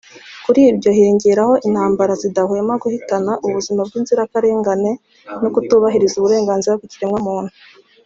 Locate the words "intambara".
1.67-2.13